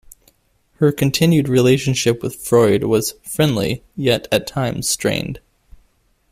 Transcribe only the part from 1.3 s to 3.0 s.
relationship with Freud